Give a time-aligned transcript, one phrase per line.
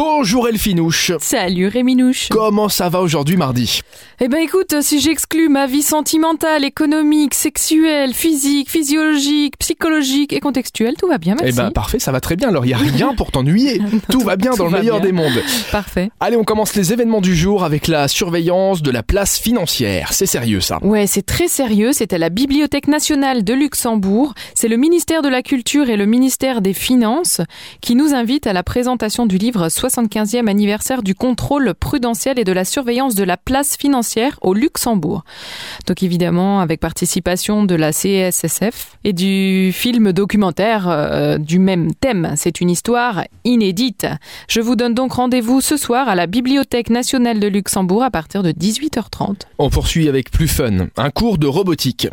[0.00, 1.12] do Bonjour Elfinouche.
[1.18, 2.28] Salut Réminouche.
[2.30, 3.80] Comment ça va aujourd'hui mardi?
[4.20, 10.92] Eh ben écoute, si j'exclus ma vie sentimentale, économique, sexuelle, physique, physiologique, psychologique et contextuelle,
[10.98, 11.56] tout va bien, Eh merci.
[11.56, 12.48] ben parfait, ça va très bien.
[12.50, 13.80] Alors il y a rien pour t'ennuyer.
[14.10, 15.06] Tout va bien Tout dans le meilleur bien.
[15.06, 15.42] des mondes.
[15.72, 16.10] Parfait.
[16.20, 20.12] Allez, on commence les événements du jour avec la surveillance de la place financière.
[20.12, 20.80] C'est sérieux ça?
[20.84, 21.92] Ouais, c'est très sérieux.
[21.94, 24.34] C'est à la Bibliothèque nationale de Luxembourg.
[24.54, 27.40] C'est le ministère de la Culture et le ministère des Finances
[27.80, 29.70] qui nous invitent à la présentation du livre
[30.10, 35.24] 75e anniversaire du contrôle prudentiel et de la surveillance de la place financière au Luxembourg.
[35.86, 42.34] Donc évidemment avec participation de la CSSF et du film documentaire euh, du même thème.
[42.36, 44.06] C'est une histoire inédite.
[44.48, 48.42] Je vous donne donc rendez-vous ce soir à la Bibliothèque nationale de Luxembourg à partir
[48.42, 49.42] de 18h30.
[49.58, 50.88] On poursuit avec plus fun.
[50.96, 52.08] Un cours de robotique.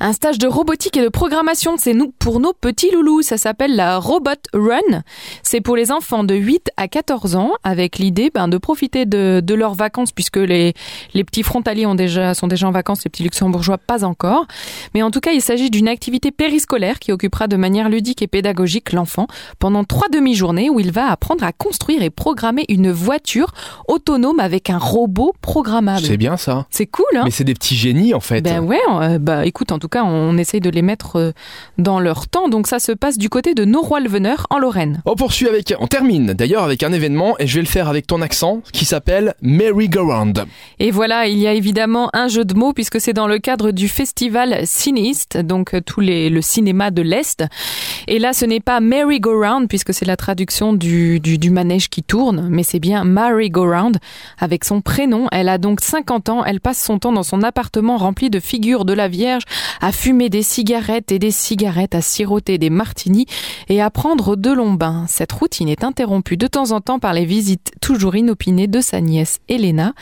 [0.00, 3.22] Un stage de robotique et de programmation, c'est nous pour nos petits loulous.
[3.22, 5.02] Ça s'appelle la Robot Run.
[5.42, 9.40] C'est pour les enfants de 8 à 14 ans, avec l'idée ben, de profiter de,
[9.44, 10.74] de leurs vacances, puisque les,
[11.14, 14.46] les petits frontaliers ont déjà, sont déjà en vacances, les petits luxembourgeois pas encore.
[14.94, 18.26] Mais en tout cas, il s'agit d'une activité périscolaire qui occupera de manière ludique et
[18.26, 19.26] pédagogique l'enfant
[19.58, 23.52] pendant trois demi-journées où il va apprendre à construire et programmer une voiture
[23.88, 26.04] autonome avec un robot programmable.
[26.04, 26.66] C'est bien ça.
[26.70, 28.40] C'est cool, hein Mais c'est des petits génies en fait.
[28.42, 31.32] ben ouais, euh, bah écoute, en tout cas, on essaye de les mettre euh,
[31.78, 32.48] dans leur temps.
[32.48, 35.02] Donc ça se passe du côté de Noroy-le-Veneur, en Lorraine.
[35.04, 38.06] On poursuit avec, on termine d'ailleurs avec un événement et je vais le faire avec
[38.06, 40.44] ton accent qui s'appelle Merry Go Round.
[40.78, 43.72] Et voilà, il y a évidemment un jeu de mots puisque c'est dans le cadre
[43.72, 47.44] du festival Cinéiste, donc euh, tous les le cinéma de l'Est.
[48.08, 51.88] Et là, ce n'est pas Merry Go Round puisque c'est la traduction du, du, manège
[51.88, 53.98] qui tourne, mais c'est bien Mary Go Round
[54.38, 55.28] avec son prénom.
[55.32, 56.44] Elle a donc 50 ans.
[56.44, 59.44] Elle passe son temps dans son appartement rempli de figures de la Vierge,
[59.80, 63.26] à fumer des cigarettes et des cigarettes, à siroter des martinis
[63.68, 65.04] et à prendre de longs bains.
[65.08, 69.00] Cette routine est interrompue de temps en temps par les visites toujours inopinées de sa
[69.00, 69.94] nièce Elena.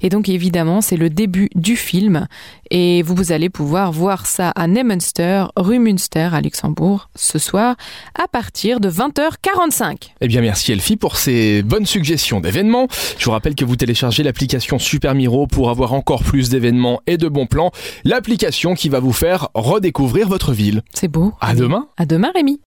[0.00, 2.26] Et donc évidemment, c'est le début du film.
[2.70, 7.76] Et vous, allez pouvoir voir ça à Neumünster, rue Münster à Luxembourg, ce soir,
[8.18, 10.12] à partir de 20h45.
[10.22, 12.88] Eh bien merci Elfie pour ces bonnes suggestions d'événements.
[13.18, 17.18] Je vous rappelle que vous téléchargez l'application Super Miro pour avoir encore plus d'événements et
[17.18, 17.70] de bons plans.
[18.04, 20.80] L'application qui va vous faire redécouvrir votre ville.
[20.94, 21.34] C'est beau.
[21.42, 22.58] À demain À demain, Rémi.